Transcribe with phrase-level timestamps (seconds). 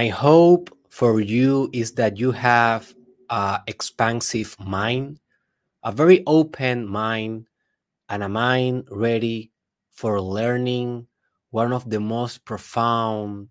[0.00, 2.94] My hope for you is that you have
[3.28, 5.20] a expansive mind,
[5.84, 7.44] a very open mind,
[8.08, 9.52] and a mind ready
[9.90, 11.06] for learning
[11.50, 13.50] one of the most profound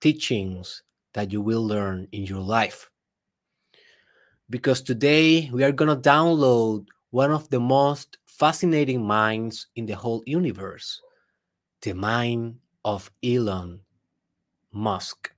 [0.00, 0.82] teachings
[1.14, 2.90] that you will learn in your life.
[4.50, 9.94] Because today we are going to download one of the most fascinating minds in the
[9.94, 11.00] whole universe
[11.82, 13.78] the mind of Elon
[14.72, 15.35] Musk.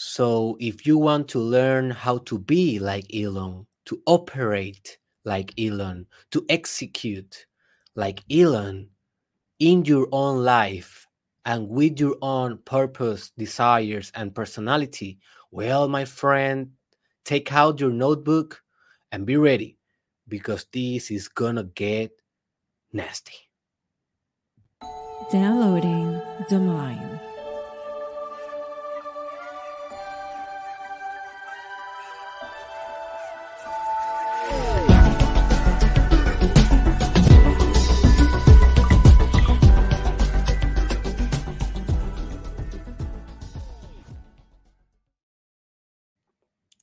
[0.00, 6.06] So, if you want to learn how to be like Elon, to operate like Elon,
[6.30, 7.46] to execute
[7.96, 8.90] like Elon
[9.58, 11.04] in your own life
[11.46, 15.18] and with your own purpose, desires, and personality,
[15.50, 16.70] well, my friend,
[17.24, 18.62] take out your notebook
[19.10, 19.78] and be ready
[20.28, 22.12] because this is gonna get
[22.92, 23.50] nasty.
[25.32, 27.17] Downloading the mind.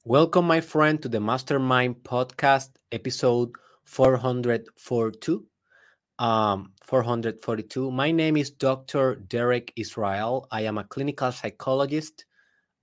[0.08, 3.50] Welcome, my friend, to the Mastermind Podcast, episode
[3.86, 5.48] 442.
[6.20, 7.90] Um, 442.
[7.90, 9.16] My name is Dr.
[9.16, 10.48] Derek Israel.
[10.52, 12.26] I am a clinical psychologist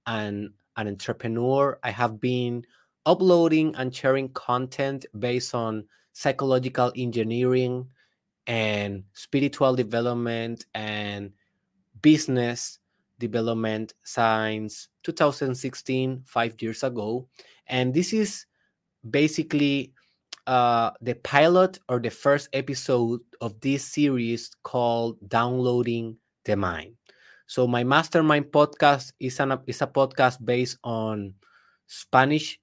[0.04, 1.78] and an entrepreneur.
[1.84, 2.64] I have been
[3.06, 7.86] uploading and sharing content based on psychological engineering
[8.48, 11.30] and spiritual development and
[12.00, 12.80] business
[13.22, 17.28] development since 2016, five years ago.
[17.70, 18.46] And this is
[19.06, 19.94] basically
[20.46, 26.98] uh, the pilot or the first episode of this series called Downloading the Mind.
[27.46, 31.34] So my mastermind podcast is an is a podcast based on
[31.86, 32.58] Spanish,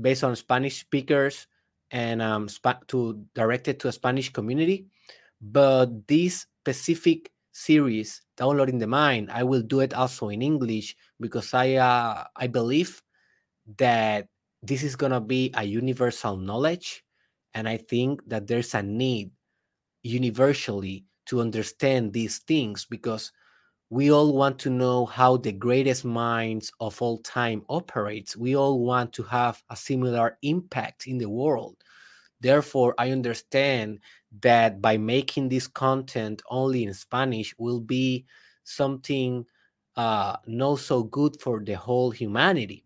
[0.00, 1.46] based on Spanish speakers
[1.90, 2.48] and um,
[2.88, 4.86] to directed to a Spanish community.
[5.40, 11.52] But this specific series, Downloading the Mind, I will do it also in English because
[11.54, 13.02] I uh, I believe
[13.78, 14.28] that
[14.62, 17.04] this is gonna be a universal knowledge,
[17.54, 19.30] and I think that there's a need
[20.02, 23.32] universally to understand these things because
[23.90, 28.36] we all want to know how the greatest minds of all time operates.
[28.36, 31.76] We all want to have a similar impact in the world
[32.40, 33.98] therefore i understand
[34.40, 38.24] that by making this content only in spanish will be
[38.64, 39.44] something
[39.98, 42.84] uh, not so good for the whole humanity.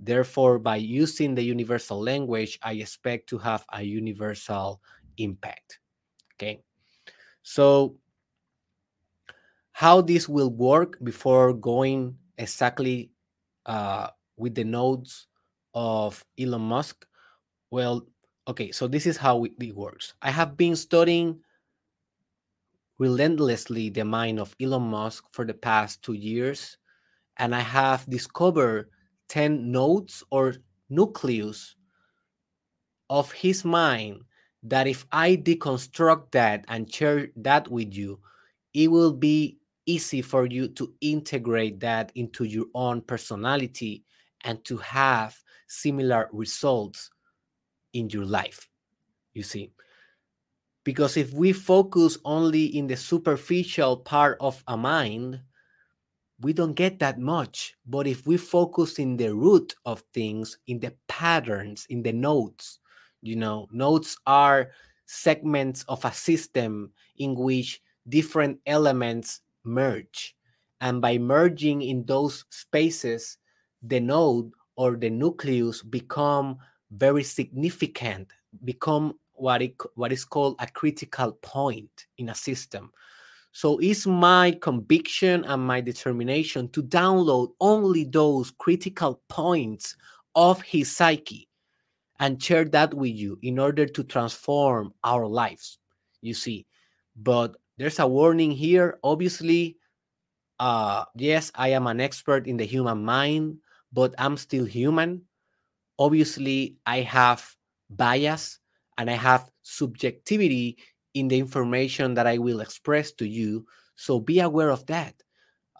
[0.00, 4.80] Therefore by using the universal language i expect to have a universal
[5.18, 5.80] impact.
[6.34, 6.62] Okay?
[7.42, 7.98] So
[9.72, 13.10] how this will work before going exactly
[13.66, 15.26] uh, with the nodes
[15.74, 17.06] of elon musk?
[17.70, 18.06] Well
[18.48, 20.14] okay so this is how it works.
[20.22, 21.40] I have been studying
[22.98, 26.76] relentlessly the mind of elon musk for the past two years
[27.36, 28.90] and i have discovered
[29.28, 30.54] 10 nodes or
[30.90, 31.76] nucleus
[33.08, 34.22] of his mind
[34.64, 38.18] that if i deconstruct that and share that with you
[38.74, 44.04] it will be easy for you to integrate that into your own personality
[44.42, 45.38] and to have
[45.68, 47.10] similar results
[47.92, 48.68] in your life.
[49.34, 49.72] You see,
[50.84, 55.40] because if we focus only in the superficial part of a mind,
[56.40, 57.74] we don't get that much.
[57.86, 62.78] But if we focus in the root of things, in the patterns, in the nodes,
[63.22, 64.70] you know, nodes are
[65.06, 70.36] segments of a system in which different elements merge.
[70.80, 73.38] And by merging in those spaces,
[73.82, 76.58] the node or the nucleus become
[76.90, 78.32] very significant,
[78.64, 82.90] become what, it, what is called a critical point in a system.
[83.52, 89.96] So it's my conviction and my determination to download only those critical points
[90.34, 91.48] of his psyche
[92.20, 95.78] and share that with you in order to transform our lives.
[96.20, 96.66] You see,
[97.16, 98.98] but there's a warning here.
[99.02, 99.78] Obviously,
[100.58, 103.58] uh, yes, I am an expert in the human mind,
[103.92, 105.22] but I'm still human
[105.98, 107.44] obviously I have
[107.90, 108.58] bias
[108.96, 110.78] and I have subjectivity
[111.14, 113.66] in the information that I will express to you.
[113.96, 115.14] So be aware of that.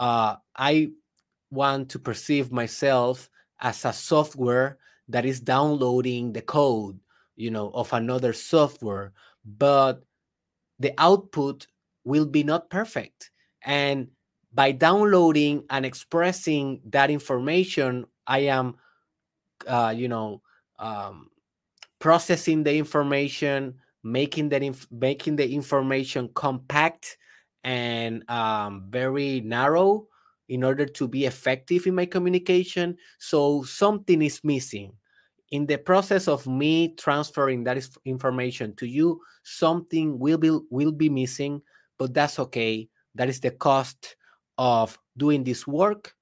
[0.00, 0.91] Uh, I
[1.50, 3.29] want to perceive myself
[3.61, 4.79] as a software
[5.09, 6.99] that is downloading the code,
[7.37, 9.12] you know, of another software,
[9.44, 10.03] but
[10.79, 11.67] the output
[12.05, 13.31] will be not perfect.
[13.62, 14.09] And
[14.53, 18.76] by downloading and expressing that information, I am,
[19.66, 20.43] uh, you know,
[20.78, 21.31] um,
[21.99, 27.19] processing the information, making that inf- making the information compact
[27.64, 30.06] and um, very narrow
[30.49, 32.96] in order to be effective in my communication.
[33.19, 34.93] So something is missing
[35.50, 39.20] in the process of me transferring that information to you.
[39.43, 41.62] Something will be will be missing,
[41.99, 42.88] but that's okay.
[43.14, 44.16] That is the cost
[44.56, 46.14] of doing this work,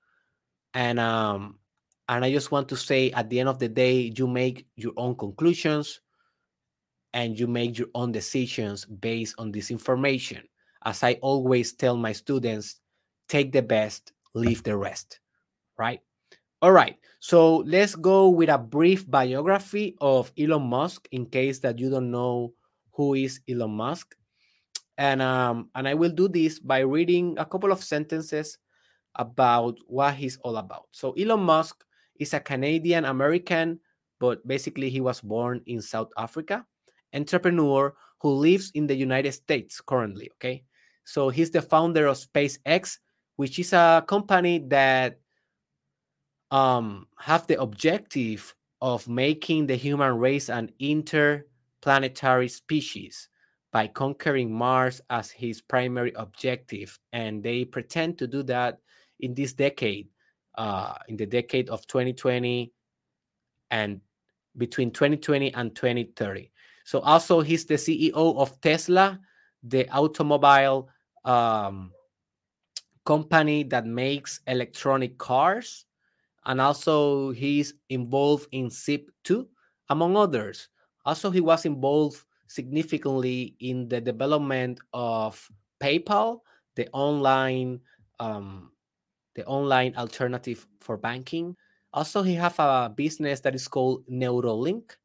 [0.75, 1.59] and um,
[2.09, 4.93] and I just want to say at the end of the day, you make your
[4.97, 6.01] own conclusions
[7.13, 10.43] and you make your own decisions based on this information.
[10.85, 12.81] As I always tell my students,
[13.29, 15.19] take the best, leave the rest,
[15.79, 16.01] right?
[16.63, 16.97] All right.
[17.19, 22.11] So let's go with a brief biography of Elon Musk in case that you don't
[22.11, 22.55] know
[22.93, 24.15] who is Elon Musk.
[24.97, 28.59] And um and I will do this by reading a couple of sentences
[29.17, 30.87] about what he's all about.
[30.93, 31.85] So Elon Musk
[32.19, 33.81] is a Canadian American,
[34.21, 36.65] but basically he was born in South Africa,
[37.15, 40.65] entrepreneur who lives in the United States currently, okay?
[41.05, 42.99] So he's the founder of SpaceX,
[43.37, 45.21] which is a company that
[46.51, 53.29] um, have the objective of making the human race an interplanetary species
[53.73, 56.99] by conquering Mars as his primary objective.
[57.13, 58.79] And they pretend to do that
[59.21, 60.09] in this decade,
[60.57, 62.73] uh, in the decade of 2020
[63.71, 64.01] and
[64.57, 66.51] between 2020 and 2030.
[66.85, 69.19] So also he's the CEO of Tesla,
[69.63, 70.89] the automobile
[71.25, 71.93] um,
[73.05, 75.87] company that makes electronic cars
[76.47, 79.47] and also he's involved in Zip2,
[79.91, 80.69] among others.
[81.05, 85.51] Also, he was involved significantly in the development of
[85.83, 86.41] PayPal,
[86.77, 87.81] the online
[88.21, 88.71] um,
[89.37, 91.55] the online alternative for banking.
[91.93, 94.97] Also, he have a business that is called Neuralink,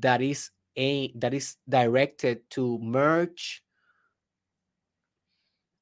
[0.00, 3.62] that is a that is directed to merge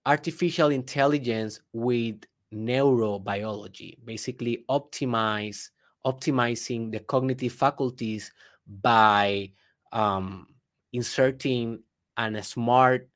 [0.05, 2.23] artificial intelligence with
[2.53, 5.71] neurobiology, basically optimize
[6.07, 8.33] optimizing the cognitive faculties
[8.81, 9.51] by
[9.93, 10.47] um,
[10.93, 11.83] inserting
[12.17, 13.09] an, a smart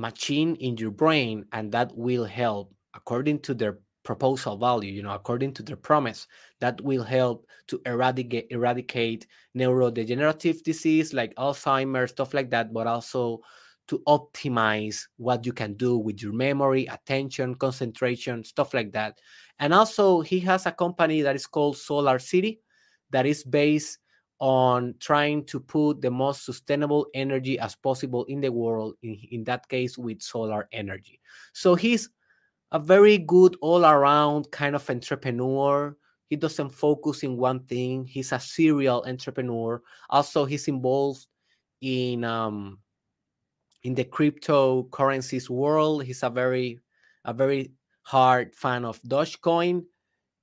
[0.00, 5.12] machine in your brain, and that will help, according to their proposal value, you know,
[5.14, 6.26] according to their promise,
[6.60, 9.26] that will help to eradicate eradicate
[9.56, 13.40] neurodegenerative disease like Alzheimer's, stuff like that, but also
[13.88, 19.18] to optimize what you can do with your memory, attention, concentration, stuff like that.
[19.58, 22.60] And also, he has a company that is called Solar City
[23.10, 23.98] that is based
[24.40, 29.44] on trying to put the most sustainable energy as possible in the world, in, in
[29.44, 31.20] that case, with solar energy.
[31.52, 32.08] So he's
[32.72, 35.94] a very good all around kind of entrepreneur.
[36.28, 38.06] He doesn't focus in one thing.
[38.06, 39.82] He's a serial entrepreneur.
[40.08, 41.26] Also, he's involved
[41.82, 42.78] in um,
[43.82, 46.04] in the cryptocurrencies world.
[46.04, 46.80] He's a very
[47.26, 49.84] a very hard fan of Dogecoin,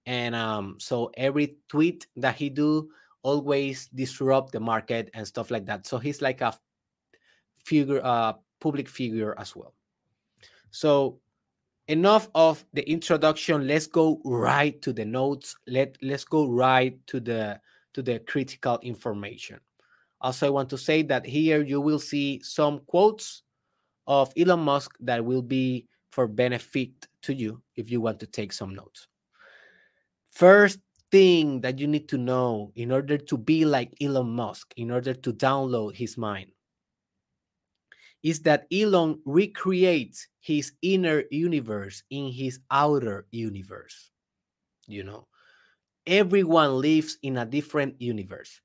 [0.06, 2.90] and um, so every tweet that he do
[3.24, 5.86] always disrupt the market and stuff like that.
[5.86, 6.58] So he's like a
[7.66, 9.74] figure, uh, public figure as well.
[10.72, 11.20] So
[11.88, 13.68] enough of the introduction.
[13.68, 15.56] Let's go right to the notes.
[15.68, 17.60] Let let's go right to the
[17.94, 19.60] to the critical information.
[20.22, 23.44] Also, I want to say that here you will see some quotes
[24.08, 28.52] of Elon Musk that will be for benefit to you if you want to take
[28.52, 29.08] some notes.
[30.32, 30.80] First
[31.12, 35.14] thing that you need to know in order to be like Elon Musk, in order
[35.14, 36.52] to download his mind,
[38.24, 44.12] is that Elon recreates his inner universe in his outer universe.
[44.88, 45.28] You know,
[46.06, 48.62] everyone lives in a different universe.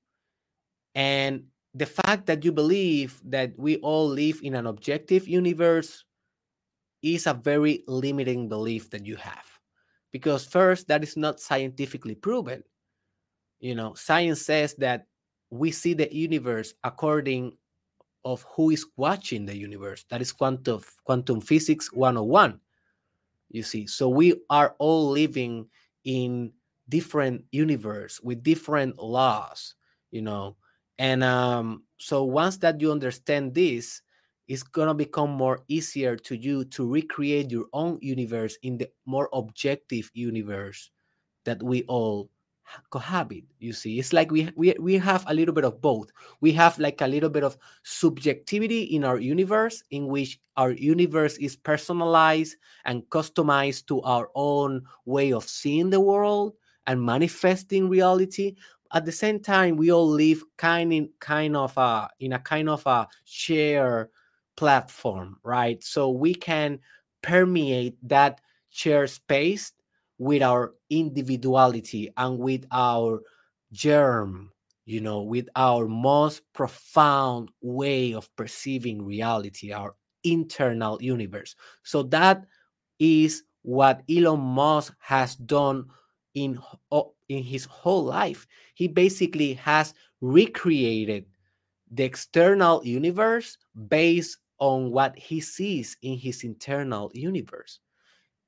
[0.94, 1.44] And
[1.75, 6.04] the fact that you believe that we all live in an objective universe
[7.02, 9.51] is a very limiting belief that you have.
[10.12, 12.62] Because first, that is not scientifically proven.
[13.61, 15.07] You know, science says that
[15.50, 17.57] we see the universe according
[18.25, 20.04] of who is watching the universe.
[20.11, 22.61] That is quantum quantum physics 101.
[23.50, 25.66] You see, so we are all living
[26.04, 26.52] in
[26.88, 29.75] different universe with different laws,
[30.11, 30.57] you know,
[30.99, 34.02] and um, so once that you understand this,
[34.52, 39.30] it's gonna become more easier to you to recreate your own universe in the more
[39.32, 40.90] objective universe
[41.44, 42.28] that we all
[42.90, 43.99] cohabit you see?
[43.99, 46.11] It's like we, we we have a little bit of both.
[46.42, 51.38] We have like a little bit of subjectivity in our universe in which our universe
[51.38, 56.52] is personalized and customized to our own way of seeing the world
[56.87, 58.56] and manifesting reality.
[58.92, 62.68] At the same time we all live kind in kind of a in a kind
[62.68, 64.11] of uh, a share
[64.56, 66.78] platform right so we can
[67.23, 68.40] permeate that
[68.71, 69.73] share space
[70.18, 73.23] with our individuality and with our
[73.73, 74.52] germ,
[74.85, 79.94] you know, with our most profound way of perceiving reality, our
[80.25, 81.56] internal universe.
[81.82, 82.44] So that
[82.99, 85.87] is what Elon Musk has done
[86.35, 86.59] in
[87.28, 88.47] in his whole life.
[88.75, 91.26] He basically has recreated
[91.90, 97.81] the external universe based on what he sees in his internal universe.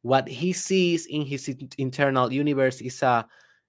[0.03, 3.27] What he sees in his internal universe is a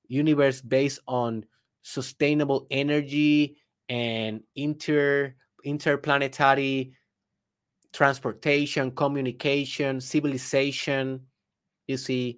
[0.10, 1.44] universe based on
[1.82, 3.58] sustainable energy
[3.90, 5.34] and inter
[5.64, 6.94] interplanetary
[7.92, 11.22] transportation communication civilization.
[11.88, 12.38] You see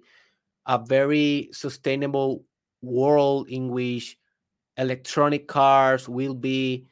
[0.64, 2.46] a very sustainable
[2.80, 4.16] world in which
[4.78, 6.86] electronic cars will be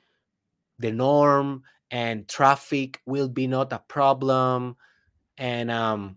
[0.78, 1.62] the norm
[1.96, 4.76] and traffic will be not a problem
[5.38, 6.16] and um,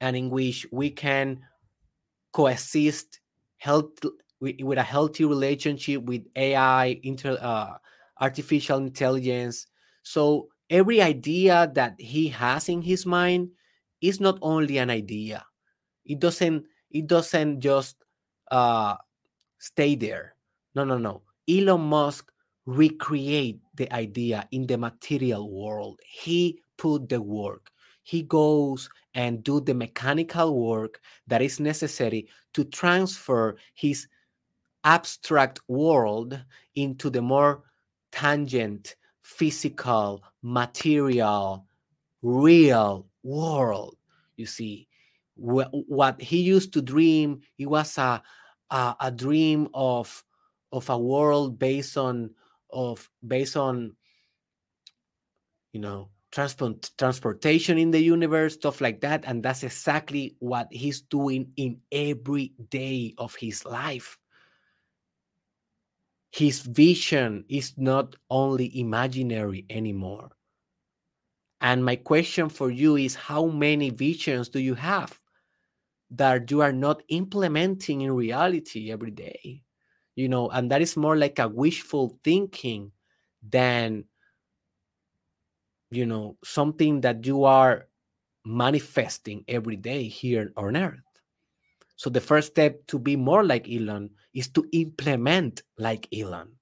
[0.00, 1.38] and in which we can
[2.32, 3.20] coexist
[3.58, 3.90] health
[4.40, 7.76] with a healthy relationship with AI, inter, uh,
[8.22, 9.66] artificial intelligence.
[10.02, 13.50] So every idea that he has in his mind
[14.00, 15.44] is not only an idea.
[16.06, 16.64] It doesn't.
[16.90, 17.96] It doesn't just
[18.50, 18.96] uh,
[19.58, 20.36] stay there.
[20.74, 21.20] No, no, no.
[21.46, 22.32] Elon Musk
[22.70, 26.00] recreate the idea in the material world.
[26.06, 27.70] He put the work.
[28.02, 34.06] He goes and do the mechanical work that is necessary to transfer his
[34.84, 36.40] abstract world
[36.76, 37.62] into the more
[38.12, 41.66] tangent, physical, material,
[42.22, 43.96] real world.
[44.36, 44.88] You see,
[45.36, 48.22] what he used to dream, it was a,
[48.70, 50.24] a, a dream of
[50.72, 52.30] of a world based on
[52.72, 53.96] of based on
[55.72, 61.00] you know transport transportation in the universe stuff like that and that's exactly what he's
[61.02, 64.18] doing in every day of his life.
[66.32, 70.30] His vision is not only imaginary anymore.
[71.60, 75.18] And my question for you is how many visions do you have
[76.12, 79.62] that you are not implementing in reality every day
[80.20, 82.92] you know and that is more like a wishful thinking
[83.42, 84.04] than
[85.90, 87.86] you know something that you are
[88.44, 91.00] manifesting every day here on earth.
[91.96, 96.52] So the first step to be more like elon is to implement like elon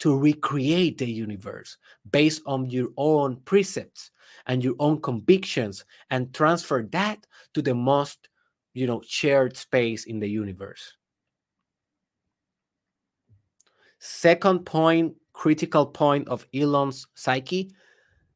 [0.00, 1.78] to recreate the universe
[2.10, 4.10] based on your own precepts
[4.46, 8.28] and your own convictions and transfer that to the most
[8.74, 10.96] you know shared space in the universe
[14.02, 17.70] second point critical point of elon's psyche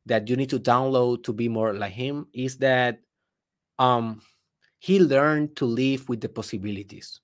[0.06, 3.00] that you need to download to be more like him is that
[3.78, 4.22] um,
[4.78, 7.20] he learned to live with the possibilities.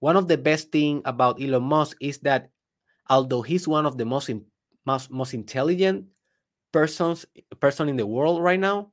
[0.00, 2.50] One of the best thing about Elon Musk is that
[3.08, 4.28] although he's one of the most
[4.84, 6.04] most, most intelligent
[6.72, 7.24] persons
[7.60, 8.90] person in the world right now,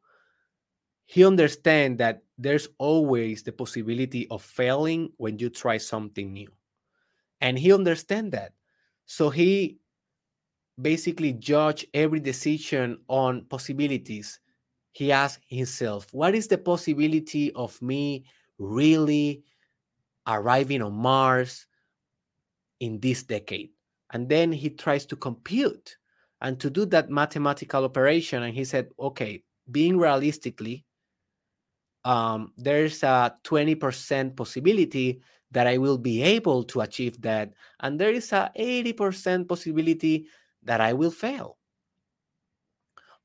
[1.05, 6.49] he understands that there's always the possibility of failing when you try something new.
[7.41, 8.53] And he understands that.
[9.05, 9.79] So he
[10.79, 14.39] basically judge every decision on possibilities.
[14.93, 18.25] He asked himself, What is the possibility of me
[18.57, 19.43] really
[20.27, 21.65] arriving on Mars
[22.79, 23.71] in this decade?
[24.13, 25.97] And then he tries to compute
[26.41, 28.43] and to do that mathematical operation.
[28.43, 30.85] And he said, Okay, being realistically,
[32.03, 35.21] um, there's a 20% possibility
[35.51, 37.53] that I will be able to achieve that.
[37.81, 40.27] And there is a 80% possibility
[40.63, 41.57] that I will fail.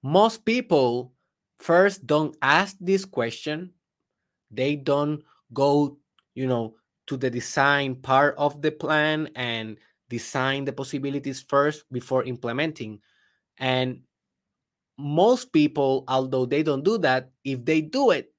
[0.03, 1.13] Most people
[1.59, 3.73] first don't ask this question.
[4.51, 5.99] They don't go,
[6.35, 6.75] you know,
[7.07, 9.77] to the design part of the plan and
[10.09, 13.01] design the possibilities first before implementing.
[13.59, 14.01] And
[14.99, 18.33] most people, although they don't do that, if they do it,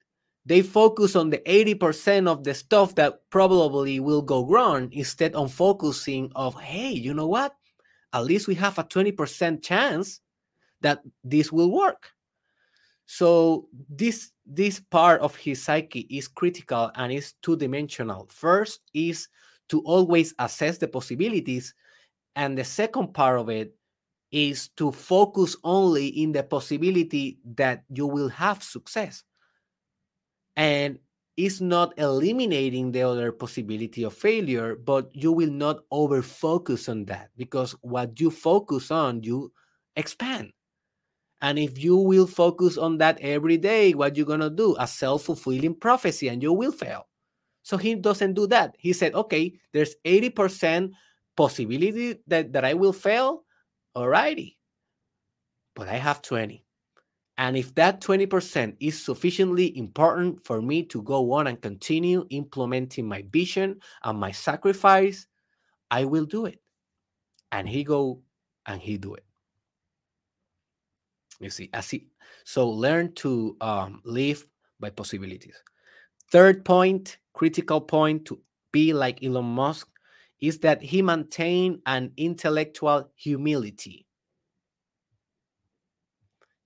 [0.48, 5.52] they focus on the 80% of the stuff that probably will go wrong instead of
[5.52, 7.54] focusing of, hey, you know what?
[8.12, 10.20] at least we have a 20% chance
[10.80, 12.10] that this will work.
[13.06, 18.28] So this this part of his psyche is critical and is two dimensional.
[18.30, 19.28] First is
[19.68, 21.74] to always assess the possibilities,
[22.36, 23.74] and the second part of it
[24.30, 29.24] is to focus only in the possibility that you will have success.
[30.58, 30.98] And
[31.36, 37.04] it's not eliminating the other possibility of failure, but you will not over focus on
[37.04, 39.52] that because what you focus on, you
[39.94, 40.50] expand.
[41.40, 44.74] And if you will focus on that every day, what you're going to do?
[44.80, 47.06] A self fulfilling prophecy, and you will fail.
[47.62, 48.74] So he doesn't do that.
[48.76, 50.90] He said, okay, there's 80%
[51.36, 53.44] possibility that, that I will fail.
[53.96, 54.56] Alrighty.
[55.76, 56.64] But I have 20.
[57.38, 63.06] And if that 20% is sufficiently important for me to go on and continue implementing
[63.06, 65.28] my vision and my sacrifice,
[65.88, 66.60] I will do it.
[67.52, 68.20] And he go
[68.66, 69.24] and he do it.
[71.38, 72.08] You see, I see.
[72.42, 74.44] So learn to um, live
[74.80, 75.62] by possibilities.
[76.32, 78.40] Third point, critical point to
[78.72, 79.88] be like Elon Musk
[80.40, 84.07] is that he maintained an intellectual humility.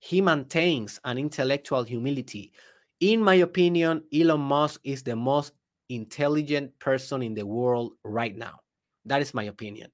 [0.03, 2.51] He maintains an intellectual humility.
[2.99, 5.53] In my opinion, Elon Musk is the most
[5.87, 8.59] intelligent person in the world right now.
[9.05, 9.91] That is my opinion.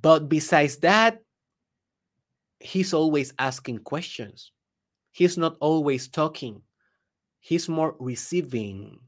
[0.00, 1.18] But besides that,
[2.60, 4.52] he's always asking questions.
[5.10, 6.62] He's not always talking.
[7.40, 9.00] He's more receiving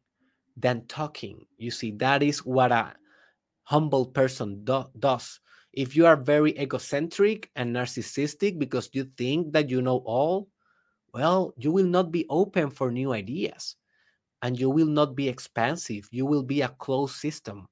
[0.56, 1.46] than talking.
[1.58, 2.94] You see, that is what a
[3.62, 5.38] humble person do, does.
[5.72, 10.48] If you are very egocentric and narcissistic because you think that you know all,
[11.14, 13.76] well, you will not be open for new ideas
[14.42, 16.08] and you will not be expansive.
[16.10, 17.68] You will be a closed system,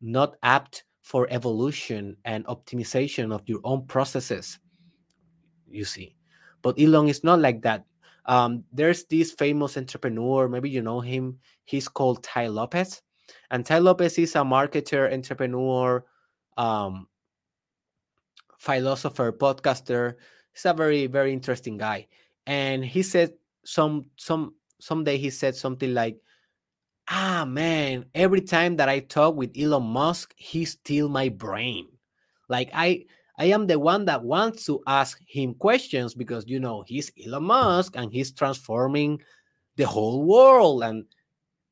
[0.00, 4.58] not apt for evolution and optimization of your own processes
[5.72, 6.14] you see.
[6.60, 7.84] But Elon is not like that.
[8.26, 11.38] Um, there's this famous entrepreneur, maybe you know him.
[11.64, 13.02] He's called Tai Lopez.
[13.50, 16.04] And Tai Lopez is a marketer, entrepreneur,
[16.56, 17.08] um,
[18.62, 20.14] philosopher, podcaster.
[20.54, 22.06] He's a very, very interesting guy.
[22.46, 23.32] And he said
[23.64, 26.16] some some someday he said something like,
[27.10, 31.88] ah man, every time that I talk with Elon Musk, he steal my brain.
[32.48, 36.84] Like I I am the one that wants to ask him questions because you know
[36.86, 39.20] he's Elon Musk and he's transforming
[39.76, 41.04] the whole world and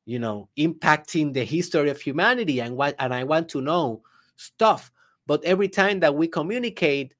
[0.05, 4.01] you know impacting the history of humanity and what and I want to know
[4.35, 4.91] stuff.
[5.27, 7.13] But every time that we communicate,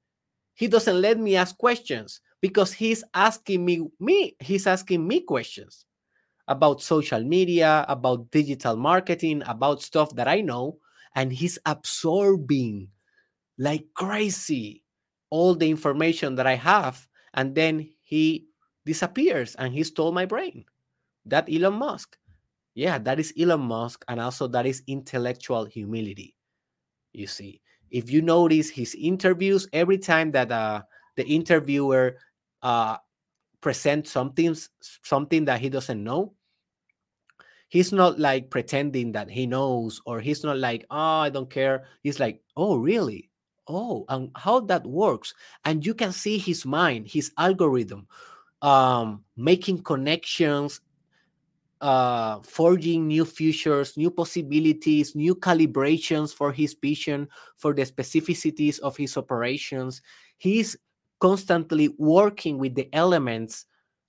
[0.54, 5.86] he doesn't let me ask questions because he's asking me me he's asking me questions
[6.48, 10.78] about social media, about digital marketing, about stuff that I know,
[11.14, 12.88] and he's absorbing
[13.58, 14.82] like crazy
[15.30, 17.08] all the information that I have.
[17.32, 18.46] And then he
[18.84, 20.64] disappears and he stole my brain.
[21.24, 22.18] That Elon Musk.
[22.74, 24.04] Yeah, that is Elon Musk.
[24.08, 26.36] And also that is intellectual humility.
[27.14, 27.61] You see,
[27.92, 30.82] if you notice his interviews, every time that uh,
[31.16, 32.16] the interviewer
[32.62, 32.96] uh,
[33.60, 36.32] presents something, something that he doesn't know,
[37.68, 41.84] he's not like pretending that he knows or he's not like oh i don't care.
[42.02, 43.30] He's like oh really?
[43.68, 45.34] Oh and how that works?
[45.64, 48.08] And you can see his mind his algorithm
[48.62, 50.80] um making connections
[51.82, 58.96] uh forging new futures new possibilities new calibrations for his vision for the specificities of
[58.96, 60.00] his operations
[60.38, 60.76] he's
[61.20, 63.66] constantly working with the elements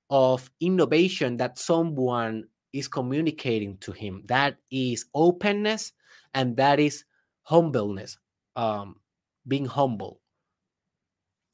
[0.10, 5.94] of innovation that someone is communicating to him that is openness
[6.36, 7.04] and that is
[7.44, 8.18] humbleness
[8.56, 8.96] um
[9.48, 10.20] being humble.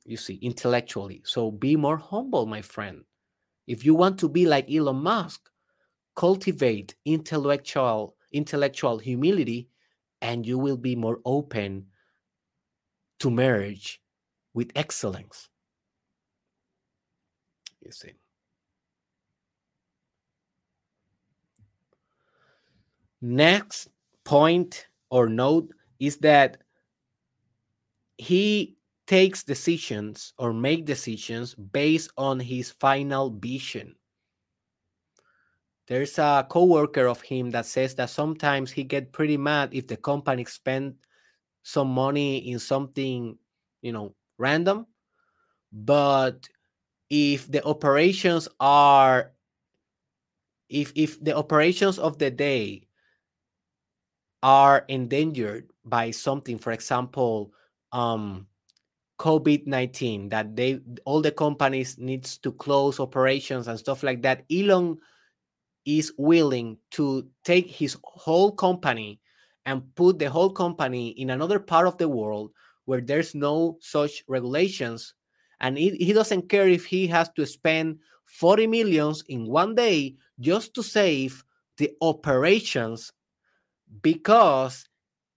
[0.06, 1.22] You see, intellectually.
[1.26, 3.04] So be more humble, my friend.
[3.68, 5.49] If you want to be like Elon Musk,
[6.20, 9.70] cultivate intellectual intellectual humility
[10.22, 11.88] and you will be more open
[13.20, 14.02] to marriage
[14.54, 15.50] with excellence.
[17.82, 18.14] You see.
[23.22, 23.88] Next
[24.26, 26.62] point or note is that
[28.20, 28.78] he
[29.08, 33.96] takes decisions or make decisions based on his final vision.
[35.90, 39.98] There's a coworker of him that says that sometimes he get pretty mad if the
[39.98, 40.94] company spend
[41.64, 43.36] some money in something,
[43.82, 44.86] you know, random.
[45.74, 46.48] But
[47.10, 49.32] if the operations are
[50.70, 52.84] if if the operations of the day
[54.44, 57.52] are endangered by something, for example,
[57.92, 58.46] um,
[59.18, 65.00] COVID-19 that they all the companies needs to close operations and stuff like that, Elon
[65.86, 69.20] is willing to take his whole company
[69.66, 72.52] and put the whole company in another part of the world
[72.86, 75.14] where there's no such regulations.
[75.60, 80.16] And he, he doesn't care if he has to spend 40 millions in one day
[80.40, 81.44] just to save
[81.78, 83.12] the operations
[84.02, 84.88] because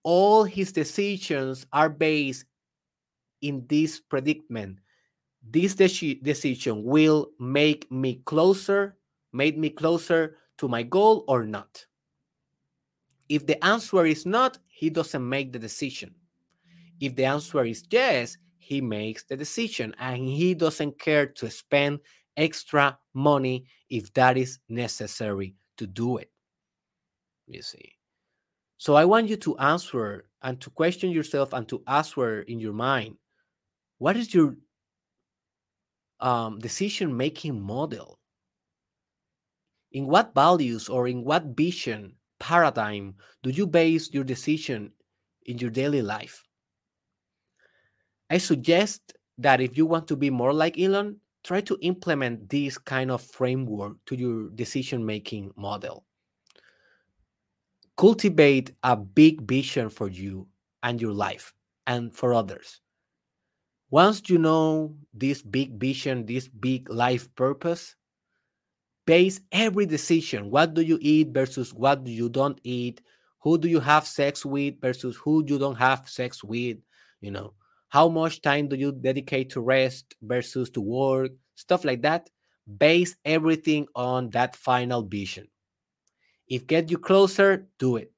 [0.02, 2.44] all his decisions are based
[3.40, 4.78] in this predicament.
[5.48, 8.96] This de- decision will make me closer
[9.32, 11.84] made me closer to my goal or not.
[13.28, 16.14] If the answer is not he doesn't make the decision.
[17.00, 22.00] If the answer is yes he makes the decision and he doesn't care to spend
[22.36, 26.30] extra money if that is necessary to do it.
[27.46, 27.92] You see.
[28.78, 32.72] So i want you to answer and to question yourself and to answer in your
[32.72, 33.16] mind
[33.98, 34.56] what is your
[36.18, 38.18] um, decision making model?
[39.92, 44.92] In what values or in what vision paradigm do you base your decision
[45.46, 46.42] in your daily life?
[48.30, 52.78] I suggest that if you want to be more like Elon, try to implement this
[52.78, 56.04] kind of framework to your decision making model.
[57.96, 60.48] Cultivate a big vision for you
[60.82, 61.52] and your life
[61.86, 62.80] and for others
[63.92, 67.94] once you know this big vision, this big life purpose,
[69.06, 70.50] base every decision.
[70.50, 73.00] What do you eat versus what you don't eat?
[73.40, 76.78] Who do you have sex with versus who you don't have sex with?
[77.20, 77.54] You know,
[77.88, 81.32] how much time do you dedicate to rest versus to work?
[81.54, 82.30] Stuff like that.
[82.78, 85.48] Base everything on that final vision.
[86.48, 88.12] If get you closer, do it.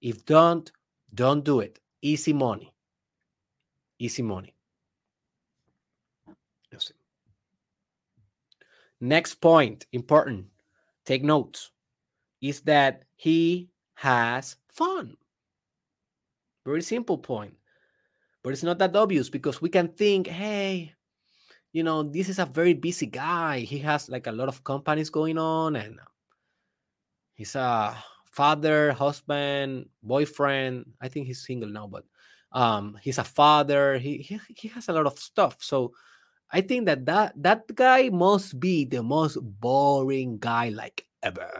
[0.00, 0.70] If don't,
[1.14, 1.78] don't do it.
[2.02, 2.74] Easy money.
[3.98, 4.53] Easy money.
[9.04, 10.46] Next point, important,
[11.04, 11.72] take notes,
[12.40, 15.18] is that he has fun.
[16.64, 17.52] Very simple point.
[18.42, 20.94] But it's not that obvious because we can think, hey,
[21.72, 23.58] you know, this is a very busy guy.
[23.58, 26.00] He has like a lot of companies going on and
[27.34, 27.94] he's a
[28.32, 30.86] father, husband, boyfriend.
[31.02, 32.04] I think he's single now, but
[32.52, 33.98] um, he's a father.
[33.98, 35.58] He, he he has a lot of stuff.
[35.60, 35.92] So
[36.50, 41.50] I think that that that guy must be the most boring guy like ever.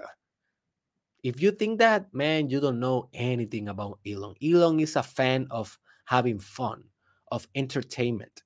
[1.23, 4.35] If you think that, man, you don't know anything about Elon.
[4.45, 6.85] Elon is a fan of having fun,
[7.33, 8.43] of entertainment.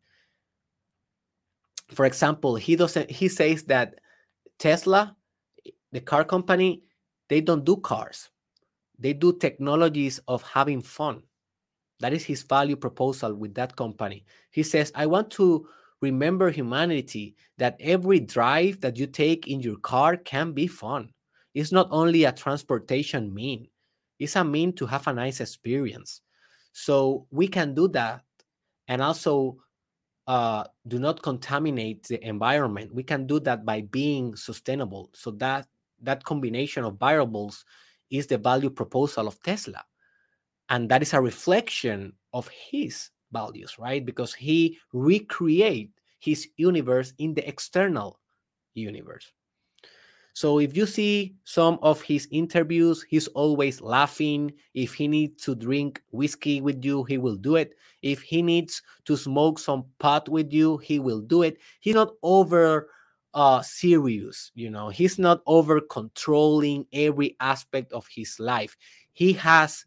[1.88, 4.00] For example, he doesn't he says that
[4.58, 5.16] Tesla,
[5.92, 6.82] the car company,
[7.28, 8.30] they don't do cars.
[8.98, 11.22] They do technologies of having fun.
[12.00, 14.24] That is his value proposal with that company.
[14.50, 15.66] He says, I want to
[16.00, 21.12] remember humanity that every drive that you take in your car can be fun.
[21.54, 23.68] It's not only a transportation mean,
[24.18, 26.20] it's a mean to have a nice experience.
[26.72, 28.22] So we can do that
[28.86, 29.58] and also
[30.26, 32.94] uh, do not contaminate the environment.
[32.94, 35.10] We can do that by being sustainable.
[35.14, 35.66] So that
[36.02, 37.64] that combination of variables
[38.10, 39.82] is the value proposal of Tesla.
[40.68, 44.04] And that is a reflection of his values, right?
[44.04, 48.18] Because he recreate his universe in the external
[48.74, 49.32] universe.
[50.38, 54.52] So if you see some of his interviews, he's always laughing.
[54.72, 57.74] If he needs to drink whiskey with you, he will do it.
[58.02, 61.58] If he needs to smoke some pot with you, he will do it.
[61.80, 62.88] He's not over
[63.34, 64.90] uh serious, you know.
[64.90, 68.76] He's not over controlling every aspect of his life.
[69.12, 69.84] He has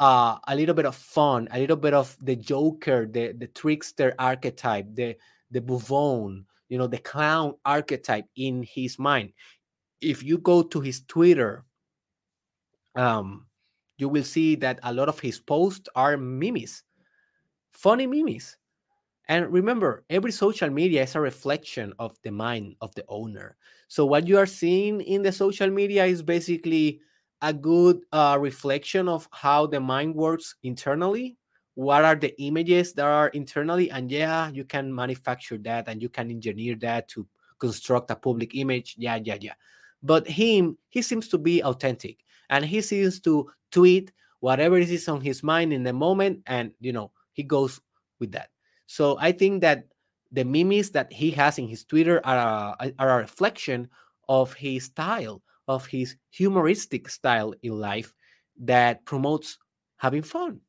[0.00, 4.14] uh, a little bit of fun, a little bit of the Joker, the the trickster
[4.18, 5.16] archetype, the
[5.50, 9.32] the buffon, you know, the clown archetype in his mind.
[10.00, 11.64] If you go to his Twitter,
[12.94, 13.46] um,
[13.98, 16.82] you will see that a lot of his posts are memes,
[17.72, 18.56] funny memes.
[19.28, 23.56] And remember, every social media is a reflection of the mind of the owner.
[23.88, 27.00] So what you are seeing in the social media is basically
[27.42, 31.36] a good uh, reflection of how the mind works internally
[31.74, 36.08] what are the images that are internally and yeah you can manufacture that and you
[36.08, 37.26] can engineer that to
[37.60, 38.96] construct a public image.
[38.98, 39.54] Yeah yeah yeah.
[40.02, 45.20] But him he seems to be authentic and he seems to tweet whatever is on
[45.20, 47.80] his mind in the moment and you know he goes
[48.18, 48.50] with that.
[48.86, 49.86] So i think that
[50.32, 53.88] the memes that he has in his twitter are a, are a reflection
[54.28, 58.12] of his style of his humoristic style in life
[58.58, 59.56] that promotes
[59.98, 60.60] having fun.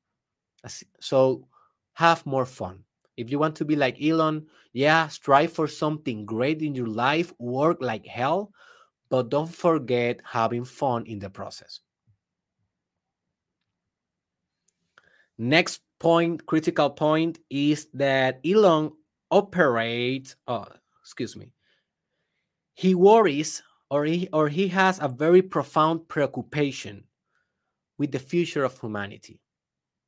[0.99, 1.47] So
[1.93, 2.83] have more fun.
[3.17, 7.33] If you want to be like Elon, yeah, strive for something great in your life,
[7.39, 8.53] work like hell,
[9.09, 11.81] but don't forget having fun in the process.
[15.39, 18.91] Next point, critical point, is that Elon
[19.31, 20.67] operates, oh,
[21.01, 21.53] excuse me,
[22.75, 27.03] he worries or he, or he has a very profound preoccupation
[27.97, 29.41] with the future of humanity,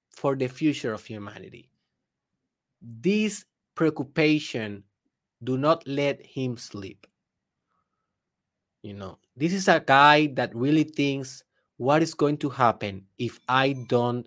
[0.09, 1.69] for the future of humanity.
[2.81, 4.83] This preoccupation
[5.43, 7.05] do not let him sleep.
[8.83, 11.43] You know, this is a guy that really thinks
[11.75, 14.25] what is going to happen if I don't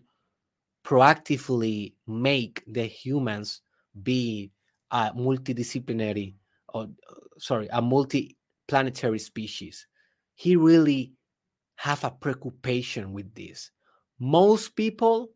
[0.84, 3.62] proactively make the humans
[4.02, 4.50] be
[4.90, 6.34] a multidisciplinary
[6.68, 6.88] or
[7.38, 7.80] sorry, a
[8.66, 9.86] multi-planetary species.
[10.34, 11.12] He really
[11.76, 13.70] have a preoccupation with this.
[14.18, 15.30] Most people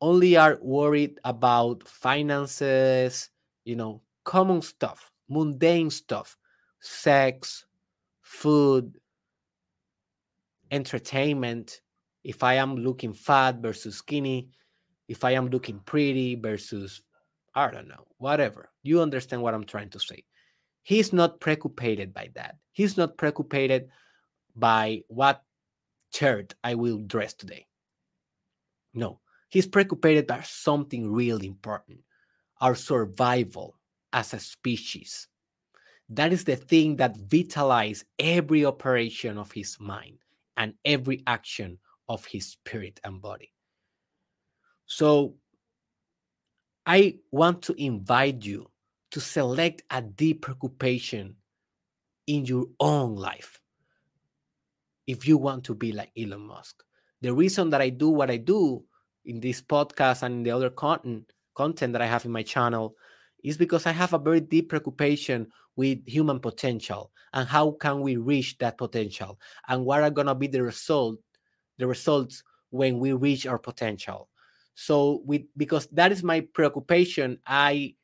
[0.00, 3.30] only are worried about finances,
[3.64, 6.36] you know, common stuff, mundane stuff,
[6.80, 7.64] sex,
[8.22, 8.98] food,
[10.70, 11.80] entertainment.
[12.24, 14.48] If I am looking fat versus skinny,
[15.08, 17.02] if I am looking pretty versus,
[17.54, 18.70] I don't know, whatever.
[18.82, 20.24] You understand what I'm trying to say.
[20.84, 22.56] He's not preoccupied by that.
[22.72, 23.88] He's not preoccupied
[24.54, 25.42] by what
[26.12, 27.66] shirt I will dress today.
[28.92, 32.00] No, he's preoccupied by something really important
[32.60, 33.76] our survival
[34.12, 35.26] as a species.
[36.08, 40.18] That is the thing that vitalizes every operation of his mind
[40.56, 43.52] and every action of his spirit and body.
[44.86, 45.34] So
[46.86, 48.70] I want to invite you
[49.14, 51.36] to select a deep preoccupation
[52.26, 53.60] in your own life
[55.06, 56.82] if you want to be like Elon Musk.
[57.20, 58.82] The reason that I do what I do
[59.24, 62.96] in this podcast and in the other content content that I have in my channel
[63.44, 65.46] is because I have a very deep preoccupation
[65.76, 70.34] with human potential and how can we reach that potential and what are going to
[70.34, 71.18] be the result
[71.78, 74.28] the results when we reach our potential
[74.74, 77.94] so with because that is my preoccupation i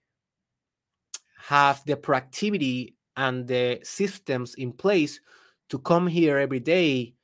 [1.42, 5.20] have the proactivity and the systems in place
[5.68, 7.14] to come here every day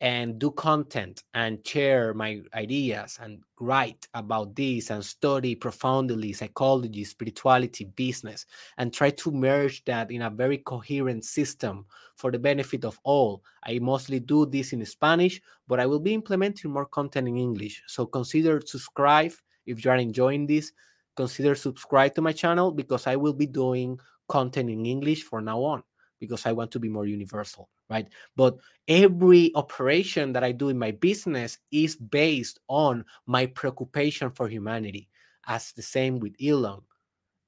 [0.00, 7.04] and do content and share my ideas and write about this and study profoundly psychology,
[7.04, 8.46] spirituality, business,
[8.78, 11.84] and try to merge that in a very coherent system
[12.16, 13.44] for the benefit of all.
[13.64, 17.82] I mostly do this in Spanish, but I will be implementing more content in English.
[17.86, 19.32] So consider subscribe
[19.66, 20.72] if you are enjoying this.
[21.20, 25.62] Consider subscribe to my channel because I will be doing content in English for now
[25.62, 25.82] on
[26.18, 28.08] because I want to be more universal, right?
[28.36, 28.56] But
[28.88, 35.10] every operation that I do in my business is based on my preoccupation for humanity,
[35.46, 36.80] as the same with Elon.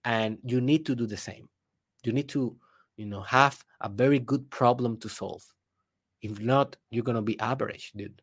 [0.04, 1.48] And you need to do the same.
[2.04, 2.54] You need to,
[2.98, 5.42] you know, have a very good problem to solve.
[6.20, 8.20] If not, you're gonna be average, dude.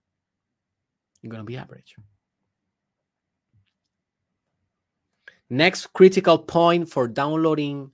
[1.23, 1.95] You're gonna be average.
[5.49, 7.91] Next critical point for downloading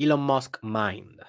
[0.00, 1.20] Elon Musk Mind.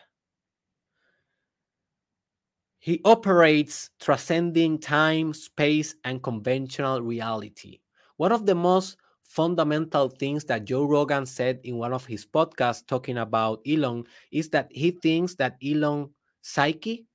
[2.78, 7.80] He operates transcending time, space, and conventional reality.
[8.18, 12.86] One of the most fundamental things that Joe Rogan said in one of his podcasts
[12.86, 16.12] talking about Elon is that he thinks that Elon
[16.44, 17.08] psyche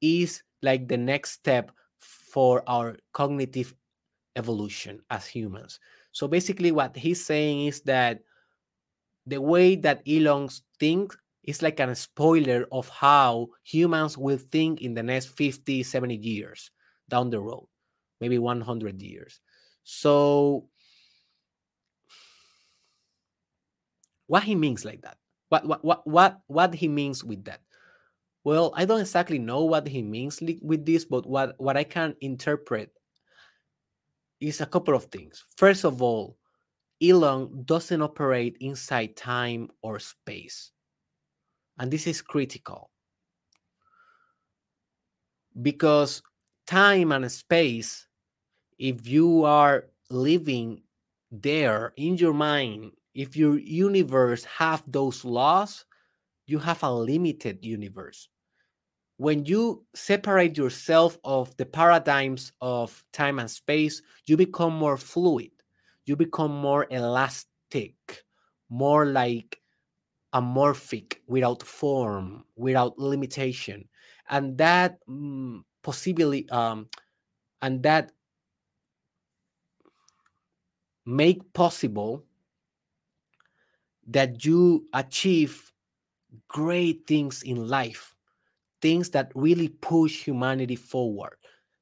[0.00, 1.70] is like the next step
[2.00, 3.74] for our cognitive
[4.36, 5.78] evolution as humans.
[6.14, 8.20] So basically, what he's saying is that
[9.26, 10.48] the way that Elon
[10.78, 16.14] thinks is like a spoiler of how humans will think in the next 50, 70
[16.14, 16.70] years
[17.08, 17.66] down the road,
[18.20, 19.40] maybe 100 years.
[19.82, 20.68] So,
[24.28, 25.18] what he means like that?
[25.48, 27.60] What what what what what he means with that?
[28.44, 32.14] Well, I don't exactly know what he means with this, but what what I can
[32.20, 32.92] interpret
[34.40, 35.44] is a couple of things.
[35.56, 36.36] First of all,
[37.02, 40.70] Elon doesn't operate inside time or space.
[41.78, 42.90] And this is critical
[45.62, 46.22] because
[46.66, 48.06] time and space,
[48.78, 50.82] if you are living
[51.30, 55.84] there in your mind, if your universe have those laws,
[56.46, 58.28] you have a limited universe.
[59.16, 65.50] When you separate yourself of the paradigms of time and space, you become more fluid.
[66.04, 68.24] You become more elastic,
[68.68, 69.60] more like
[70.34, 73.88] amorphic, without form, without limitation,
[74.28, 76.88] and that um, possibly um,
[77.62, 78.12] and that
[81.06, 82.24] make possible
[84.06, 85.72] that you achieve
[86.48, 88.13] great things in life,
[88.84, 91.38] things that really push humanity forward.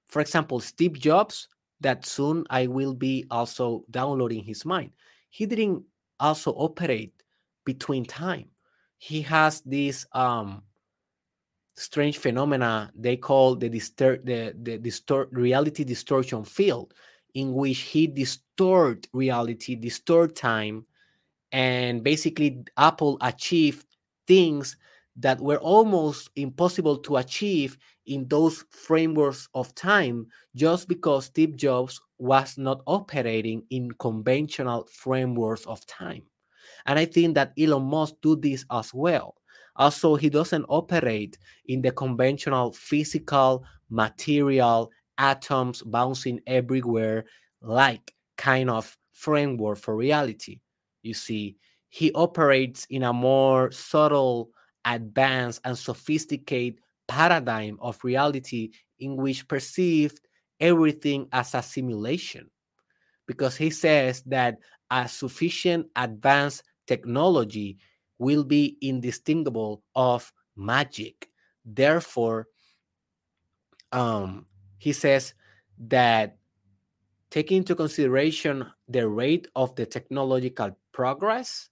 [0.06, 1.48] For example, Steve Jobs,
[1.80, 4.92] that soon I will be also downloading his mind.
[5.28, 5.82] He didn't
[6.20, 7.12] also operate
[7.64, 8.50] between time.
[8.98, 10.62] He has this um,
[11.74, 16.94] strange phenomena they call the distor- the, the distort reality distortion field,
[17.34, 20.86] in which he distort reality, distort time,
[21.50, 23.86] and basically Apple achieved
[24.28, 24.76] things
[25.16, 32.00] that were almost impossible to achieve in those frameworks of time just because Steve Jobs
[32.18, 36.22] was not operating in conventional frameworks of time.
[36.86, 39.36] And I think that Elon Musk do this as well.
[39.76, 47.24] Also, he doesn't operate in the conventional physical, material, atoms bouncing everywhere
[47.60, 50.60] like kind of framework for reality.
[51.02, 51.56] You see,
[51.88, 54.50] he operates in a more subtle,
[54.84, 60.20] advanced, and sophisticated paradigm of reality in which perceived
[60.60, 62.50] everything as a simulation.
[63.26, 64.58] Because he says that
[64.90, 67.78] a sufficient advanced technology
[68.18, 71.28] will be indistinguishable of magic.
[71.64, 72.48] Therefore,
[73.90, 74.46] um,
[74.78, 75.34] he says
[75.88, 76.36] that
[77.30, 81.68] taking into consideration the rate of the technological progress,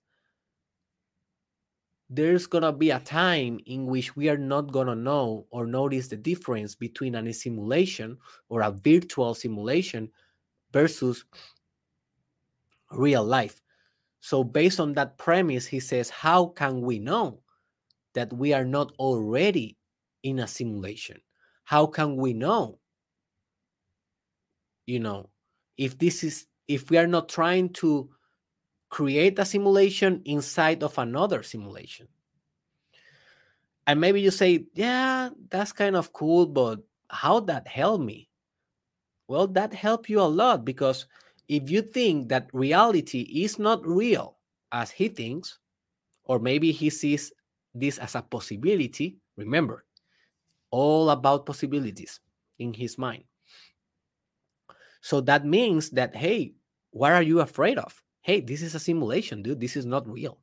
[2.12, 5.64] there's going to be a time in which we are not going to know or
[5.64, 8.18] notice the difference between a simulation
[8.49, 10.11] or a virtual simulation
[10.73, 11.25] versus
[12.90, 13.62] real life.
[14.18, 17.42] So, based on that premise, he says, How can we know
[18.14, 19.79] that we are not already
[20.25, 21.20] in a simulation?
[21.62, 22.81] How can we know,
[24.85, 25.31] you know,
[25.79, 28.11] if this is, if we are not trying to
[28.90, 32.09] create a simulation inside of another simulation?
[33.87, 38.29] And maybe you say, Yeah, that's kind of cool, but how that help me?
[39.26, 41.07] Well, that help you a lot because
[41.48, 44.38] if you think that reality is not real
[44.72, 45.59] as he thinks,
[46.24, 47.33] or maybe he sees
[47.74, 49.85] this as a possibility, remember,
[50.70, 52.20] all about possibilities
[52.59, 53.24] in his mind.
[55.00, 56.55] So that means that, hey,
[56.90, 58.03] what are you afraid of?
[58.31, 59.59] Hey, this is a simulation, dude.
[59.59, 60.38] This is not real.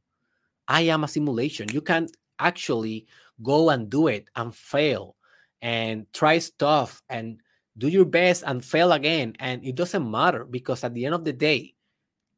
[0.67, 1.69] I am a simulation.
[1.71, 3.07] You can actually
[3.41, 5.15] go and do it and fail
[5.61, 7.39] and try stuff and
[7.77, 11.23] do your best and fail again and it doesn't matter because at the end of
[11.23, 11.73] the day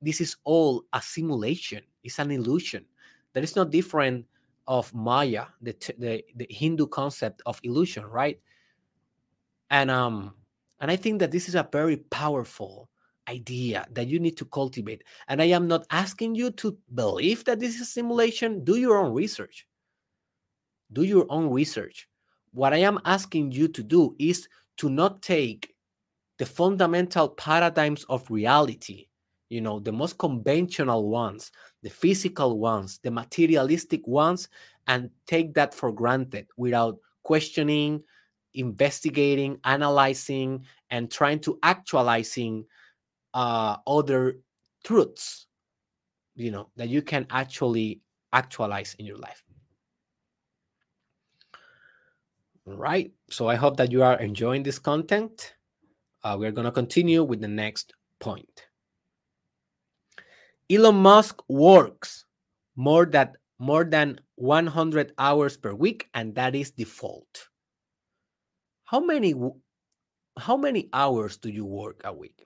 [0.04, 2.86] this is all a simulation it's an illusion
[3.34, 4.28] that is not different
[4.68, 8.40] of maya the, the the hindu concept of illusion right
[9.72, 10.34] and um
[10.80, 12.89] and i think that this is a very powerful
[13.30, 15.04] idea that you need to cultivate.
[15.28, 18.64] And i am not asking you to believe that this is a simulation.
[18.64, 19.68] Do your own research.
[20.92, 22.08] Do your own research.
[22.52, 25.76] What i am asking you to do is to not take
[26.40, 29.08] the fundamental paradigms of reality,
[29.50, 31.52] you know, the most conventional ones,
[31.84, 34.48] the physical ones, the materialistic ones,
[34.88, 38.02] and take that for granted without questioning,
[38.54, 42.66] investigating, analyzing, and trying to actualizing
[43.34, 44.40] uh, other
[44.84, 45.48] truths,
[46.36, 48.02] you know, that you can actually
[48.34, 49.44] actualize in your life.
[52.78, 55.56] right so i hope that you are enjoying this content.
[56.24, 58.68] Uh, we're going to continue with the next point.
[60.70, 62.26] Elon musk works
[62.76, 67.48] more than more than 100 hours per week and that is default.
[68.84, 69.34] How many
[70.38, 72.46] how many hours do you work a week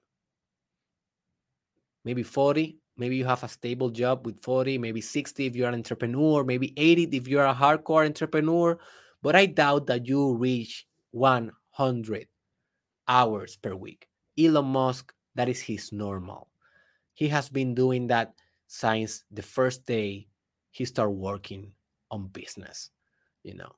[2.06, 5.76] maybe 40 maybe you have a stable job with 40 maybe 60 if you're an
[5.76, 8.78] entrepreneur maybe 80 if you're a hardcore entrepreneur
[9.24, 12.28] but I doubt that you reach 100
[13.08, 14.08] hours per week.
[14.38, 16.50] Elon Musk, that is his normal.
[17.14, 18.34] He has been doing that
[18.68, 20.28] since the first day
[20.72, 21.72] he started working
[22.12, 22.90] on business,
[23.44, 23.72] you know.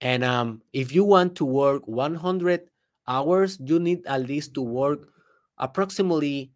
[0.00, 2.62] And um, if you want to work 100
[3.06, 5.10] hours, you need at least to work
[5.58, 6.50] approximately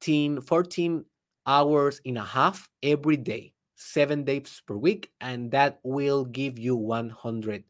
[0.00, 1.04] 14, 14
[1.46, 6.76] hours and a half every day seven days per week, and that will give you
[6.76, 7.64] 100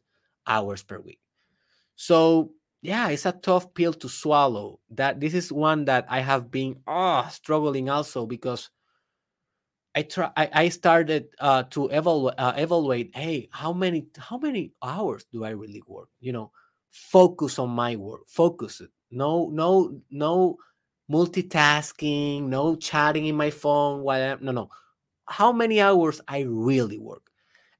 [0.47, 1.19] hours per week.
[1.95, 2.51] So,
[2.81, 4.79] yeah, it's a tough pill to swallow.
[4.91, 8.69] That this is one that I have been oh, struggling also because
[9.95, 13.15] I try I, I started uh, to evaluate uh, evaluate.
[13.15, 16.09] Hey, how many how many hours do I really work?
[16.21, 16.51] You know,
[16.89, 18.21] focus on my work.
[18.29, 18.89] Focus it.
[19.11, 20.57] No, no, no
[21.09, 22.43] multitasking.
[22.43, 24.01] No chatting in my phone.
[24.01, 24.69] While no, no
[25.29, 27.29] how many hours I really work.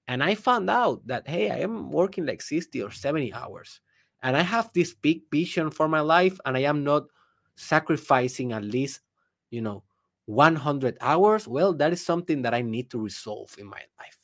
[0.07, 3.81] And I found out that, hey, I am working like 60 or 70 hours.
[4.23, 7.05] And I have this big vision for my life, and I am not
[7.55, 9.01] sacrificing at least,
[9.49, 9.83] you know,
[10.25, 11.47] 100 hours.
[11.47, 14.17] Well, that is something that I need to resolve in my life.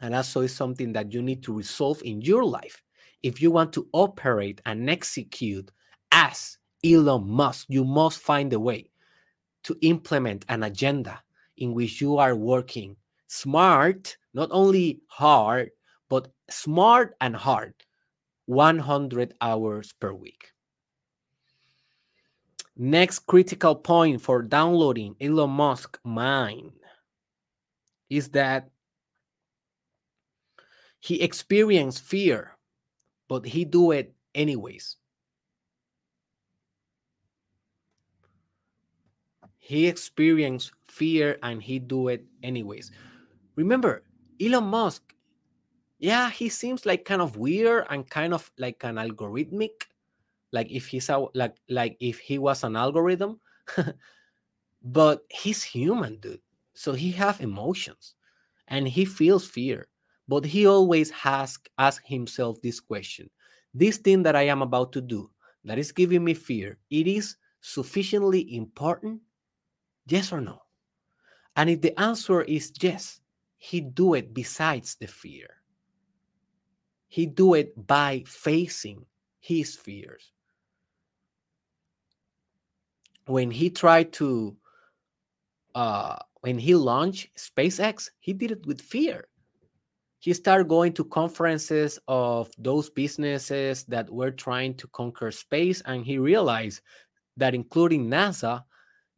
[0.00, 2.82] And also is something that you need to resolve in your life.
[3.22, 5.72] If you want to operate and execute
[6.12, 8.90] as Elon Musk, you must find a way
[9.64, 11.20] to implement an agenda
[11.56, 15.70] in which you are working smart, not only hard,
[16.08, 17.74] but smart and hard,
[18.46, 20.52] 100 hours per week.
[22.76, 26.72] Next critical point for downloading Elon Musk mind
[28.08, 28.70] is that
[31.00, 32.56] he experienced fear,
[33.28, 34.96] but he do it anyways.
[39.68, 42.90] He experienced fear and he do it anyways.
[43.54, 44.02] Remember,
[44.40, 45.14] Elon Musk,
[45.98, 49.84] yeah, he seems like kind of weird and kind of like an algorithmic,
[50.52, 53.40] like if he's a like like if he was an algorithm,
[54.82, 56.40] but he's human, dude.
[56.72, 58.14] So he have emotions
[58.68, 59.86] and he feels fear,
[60.28, 63.28] but he always has ask himself this question:
[63.74, 65.30] This thing that I am about to do
[65.66, 69.20] that is giving me fear, it is sufficiently important
[70.08, 70.62] Yes or no?
[71.56, 73.20] And if the answer is yes,
[73.58, 75.48] he do it besides the fear.
[77.08, 79.04] He do it by facing
[79.40, 80.32] his fears.
[83.26, 84.56] When he tried to
[85.74, 89.28] uh when he launched SpaceX, he did it with fear.
[90.20, 96.04] He started going to conferences of those businesses that were trying to conquer space, and
[96.04, 96.80] he realized
[97.36, 98.64] that including NASA,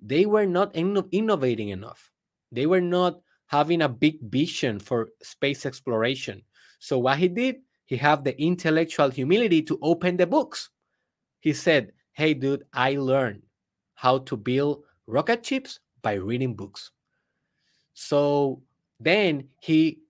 [0.03, 2.11] they were not inno- innovating enough.
[2.53, 6.43] They were not having a big vision for space exploration.
[6.79, 10.71] So what he did, he had the intellectual humility to open the books.
[11.41, 13.43] He said, "Hey dude, I learned
[13.95, 16.93] how to build rocket ships by reading books."
[17.95, 18.63] So
[18.99, 20.01] then he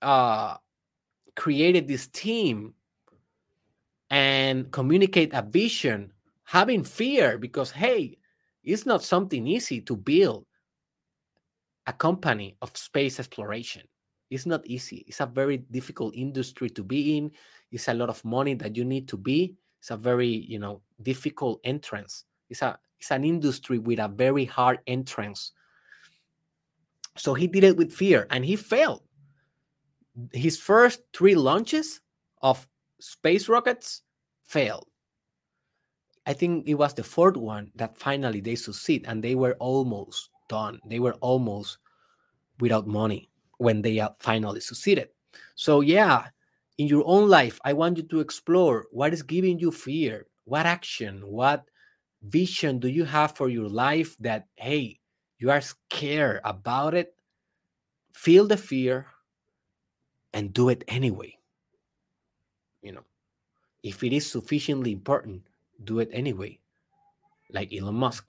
[0.00, 0.56] uh,
[1.34, 2.74] created this team
[4.10, 6.12] and communicate a vision,
[6.44, 8.18] having fear because hey,
[8.64, 10.46] it's not something easy to build
[11.86, 13.82] a company of space exploration.
[14.30, 15.04] It's not easy.
[15.06, 17.32] It's a very difficult industry to be in.
[17.70, 19.56] It's a lot of money that you need to be.
[19.80, 22.24] It's a very, you know, difficult entrance.
[22.48, 25.52] It's a it's an industry with a very hard entrance.
[27.16, 29.02] So he did it with fear and he failed.
[30.32, 32.00] His first three launches
[32.42, 32.66] of
[33.00, 34.02] space rockets
[34.46, 34.86] failed.
[36.26, 40.30] I think it was the fourth one that finally they succeed and they were almost
[40.48, 40.78] done.
[40.86, 41.78] They were almost
[42.60, 45.08] without money when they finally succeeded.
[45.54, 46.28] So yeah,
[46.78, 50.66] in your own life, I want you to explore what is giving you fear, what
[50.66, 51.68] action, what
[52.22, 55.00] vision do you have for your life that hey,
[55.38, 57.14] you are scared about it.
[58.12, 59.06] Feel the fear
[60.32, 61.36] and do it anyway.
[62.82, 63.04] You know,
[63.82, 65.42] if it is sufficiently important,
[65.84, 66.58] do it anyway,
[67.50, 68.26] like Elon Musk.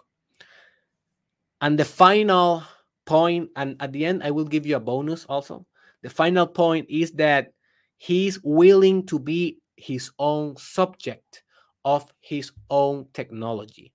[1.61, 2.63] And the final
[3.05, 5.65] point, and at the end, I will give you a bonus also.
[6.01, 7.53] The final point is that
[7.97, 11.43] he's willing to be his own subject
[11.85, 13.93] of his own technology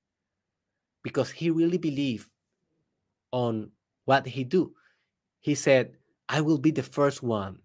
[1.02, 2.28] because he really believed
[3.32, 3.70] on
[4.04, 4.72] what he do.
[5.40, 5.92] He said,
[6.28, 7.58] I will be the first one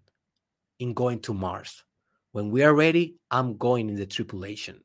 [0.79, 1.83] in going to Mars.
[2.31, 4.83] When we are ready, I'm going in the tripulation.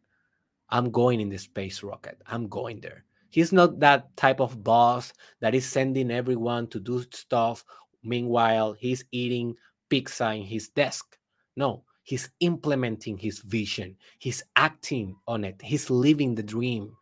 [0.71, 2.21] I'm going in the space rocket.
[2.27, 3.05] I'm going there.
[3.31, 7.65] He's not that type of boss that is sending everyone to do stuff.
[8.03, 9.57] Meanwhile, he's eating
[9.89, 11.19] pizza in his desk.
[11.57, 13.97] No, he's implementing his vision.
[14.19, 15.61] He's acting on it.
[15.63, 16.97] He's living the dream.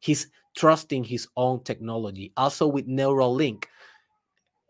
[0.00, 2.32] He's trusting his own technology.
[2.36, 3.64] Also with Neuralink,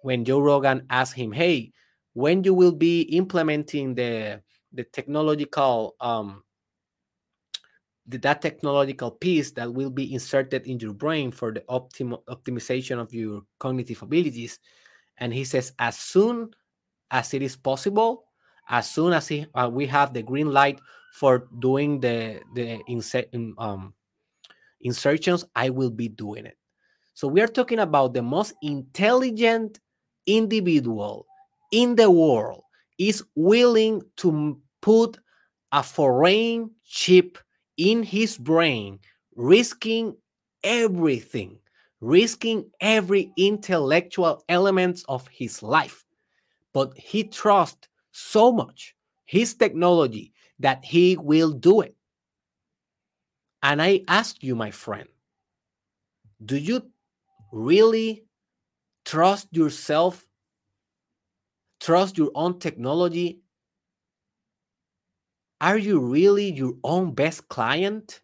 [0.02, 1.72] when Joe Rogan asked him, "Hey,
[2.12, 4.42] when you will be implementing the
[4.72, 6.44] the technological um,
[8.08, 13.12] that technological piece that will be inserted in your brain for the optim- optimization of
[13.12, 14.58] your cognitive abilities.
[15.18, 16.50] And he says, as soon
[17.10, 18.24] as it is possible,
[18.68, 20.80] as soon as he, uh, we have the green light
[21.12, 23.94] for doing the the inse- um,
[24.80, 26.56] insertions, I will be doing it.
[27.14, 29.80] So we are talking about the most intelligent
[30.26, 31.26] individual
[31.72, 32.62] in the world
[32.98, 35.18] is willing to put
[35.72, 37.38] a foreign chip
[37.78, 38.98] in his brain,
[39.34, 40.16] risking
[40.62, 41.58] everything,
[42.00, 46.04] risking every intellectual element of his life.
[46.74, 51.96] But he trusts so much his technology that he will do it.
[53.62, 55.08] And I ask you, my friend,
[56.44, 56.82] do you
[57.52, 58.24] really
[59.04, 60.26] trust yourself,
[61.80, 63.40] trust your own technology?
[65.60, 68.20] Are you really your own best client,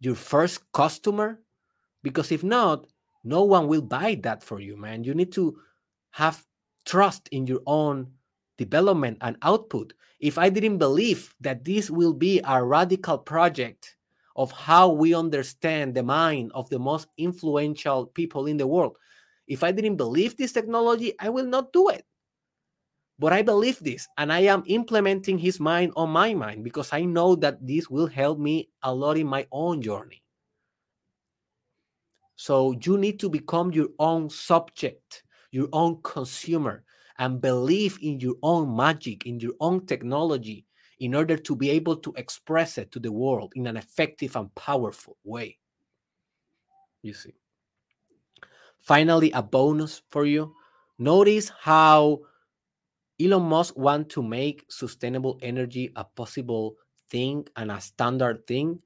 [0.00, 1.40] your first customer?
[2.02, 2.86] Because if not,
[3.22, 5.04] no one will buy that for you, man.
[5.04, 5.58] You need to
[6.12, 6.44] have
[6.86, 8.12] trust in your own
[8.56, 9.92] development and output.
[10.20, 13.96] If I didn't believe that this will be a radical project
[14.36, 18.96] of how we understand the mind of the most influential people in the world,
[19.46, 22.06] if I didn't believe this technology, I will not do it.
[23.18, 27.04] But I believe this and I am implementing his mind on my mind because I
[27.04, 30.22] know that this will help me a lot in my own journey.
[32.36, 36.84] So you need to become your own subject, your own consumer,
[37.18, 40.66] and believe in your own magic, in your own technology,
[40.98, 44.52] in order to be able to express it to the world in an effective and
[44.56, 45.58] powerful way.
[47.02, 47.34] You see.
[48.78, 50.54] Finally, a bonus for you.
[50.98, 52.20] Notice how
[53.20, 56.76] Elon Musk want to make sustainable energy a possible
[57.08, 58.80] thing and a standard thing.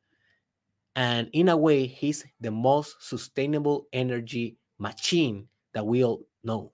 [0.97, 6.73] And in a way, he's the most sustainable energy machine that we all know.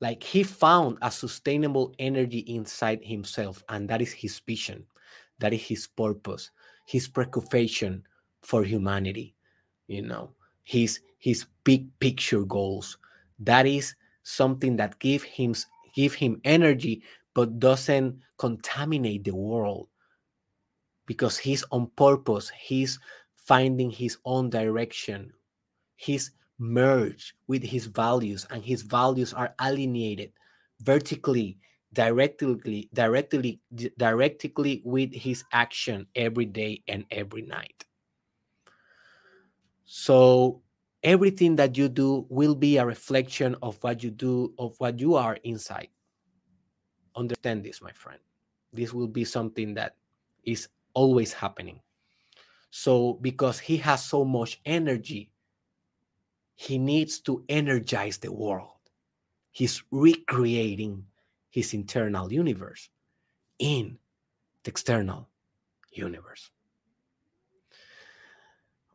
[0.00, 4.86] Like he found a sustainable energy inside himself, and that is his vision,
[5.38, 6.50] that is his purpose,
[6.86, 8.04] his preoccupation
[8.42, 9.34] for humanity,
[9.88, 12.98] you know, his his big picture goals.
[13.40, 15.54] That is something that give him
[15.94, 17.02] give him energy
[17.34, 19.88] but doesn't contaminate the world.
[21.06, 22.98] Because he's on purpose he's
[23.34, 25.32] finding his own direction.
[25.96, 30.32] He's merged with his values and his values are alienated
[30.80, 31.58] vertically
[31.92, 33.60] directly directly
[33.96, 37.84] directly with his action every day and every night.
[39.84, 40.60] So
[41.02, 45.14] everything that you do will be a reflection of what you do of what you
[45.14, 45.88] are inside
[47.16, 48.20] understand this my friend
[48.72, 49.96] this will be something that
[50.44, 51.80] is always happening
[52.70, 55.30] so because he has so much energy
[56.60, 58.80] he needs to energize the world.
[59.52, 61.04] He's recreating
[61.50, 62.90] his internal universe
[63.60, 63.96] in
[64.64, 65.28] the external
[65.92, 66.50] universe.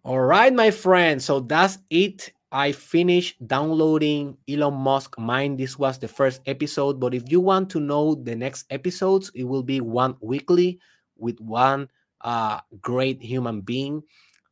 [0.04, 1.26] All right, my friends.
[1.26, 2.32] So that's it.
[2.52, 5.58] I finished downloading Elon Musk Mind.
[5.58, 7.00] This was the first episode.
[7.00, 10.80] But if you want to know the next episodes, it will be one weekly
[11.18, 11.90] with one
[12.22, 14.04] uh, great human being.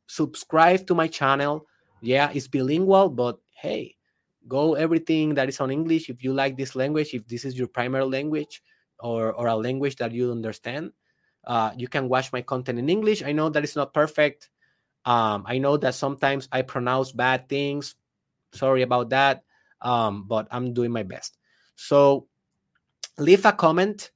[0.08, 1.68] Subscribe to my channel
[2.02, 3.96] yeah, it's bilingual, but hey,
[4.48, 6.10] go everything that is on English.
[6.10, 8.62] If you like this language, if this is your primary language
[9.00, 10.92] or, or a language that you understand,
[11.46, 13.22] uh, you can watch my content in English.
[13.24, 14.50] I know that it's not perfect.
[15.06, 17.96] Um, I know that sometimes I pronounce bad things.
[18.54, 19.44] Sorry about that.
[19.82, 21.38] Um, but I'm doing my best.
[21.76, 22.28] So
[23.18, 24.12] leave a comment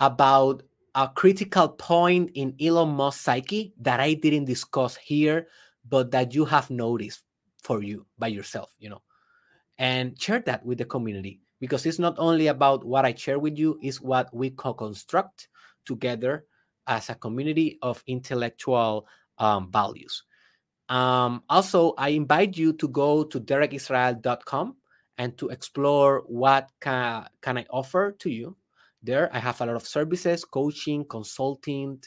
[0.00, 0.62] about
[0.94, 5.46] a critical point in Elon Musk psyche that I didn't discuss here
[5.88, 7.22] but that you have noticed
[7.62, 9.02] for you by yourself, you know,
[9.78, 13.58] and share that with the community because it's not only about what I share with
[13.58, 15.48] you, it's what we co-construct
[15.84, 16.44] together
[16.86, 19.06] as a community of intellectual
[19.38, 20.24] um, values.
[20.88, 24.76] Um, also, I invite you to go to derekisrael.com
[25.18, 28.56] and to explore what can, can I offer to you.
[29.02, 32.02] There, I have a lot of services, coaching, consulting,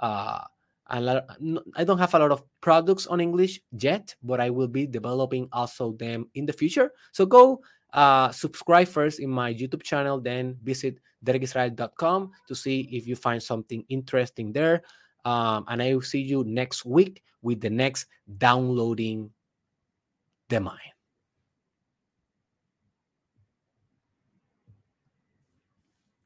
[0.00, 0.40] uh,
[0.86, 5.48] I don't have a lot of products on English yet, but I will be developing
[5.52, 6.92] also them in the future.
[7.12, 7.62] So go
[7.94, 13.42] uh, subscribe first in my YouTube channel, then visit derekisrael.com to see if you find
[13.42, 14.82] something interesting there.
[15.24, 18.06] Um, and I will see you next week with the next
[18.38, 19.30] downloading
[20.48, 20.93] the mind.